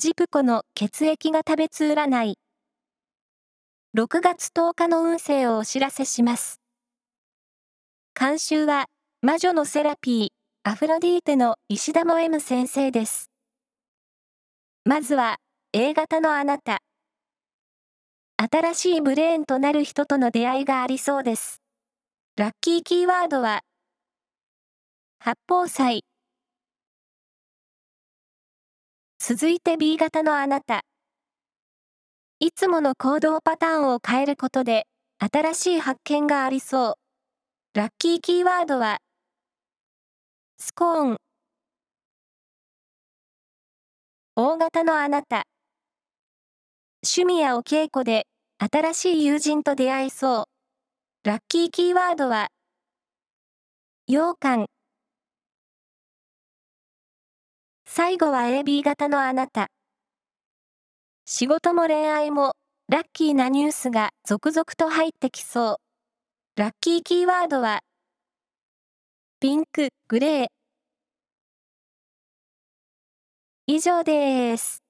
[0.00, 2.38] ジプコの血液が食べつ占い。
[3.96, 6.60] 6月10日の運勢をお知らせします。
[8.16, 8.86] 監修は、
[9.22, 10.28] 魔女のセラピー、
[10.62, 13.32] アフロディーテの石田も M 先生です。
[14.84, 15.38] まずは、
[15.72, 16.78] A 型のあなた。
[18.36, 21.60] 新しいブレーンとなる人との出会いがありそうです。
[22.36, 23.62] ラッキーキーワードは、
[25.18, 26.04] 八宝菜。
[29.20, 30.82] 続いて B 型のあなた。
[32.38, 34.86] いつもの行動パターンを変えることで、
[35.18, 36.94] 新しい発見がありそう。
[37.74, 38.98] ラッキーキーワードは、
[40.56, 41.16] スコーン。
[44.36, 45.42] 大型のあなた。
[47.04, 50.44] 趣味やお稽古で、新しい友人と出会いそう。
[51.24, 52.48] ラッキーキーワードは、
[54.06, 54.77] 羊羹。
[57.98, 59.72] 最後は AB 型のあなた。
[61.24, 62.52] 仕事も恋愛も、
[62.88, 65.80] ラッキーなニュースが続々と入ってきそ
[66.56, 66.60] う。
[66.60, 67.80] ラッキーキーワードは、
[69.40, 70.46] ピンク、グレー。
[73.66, 74.87] 以上です。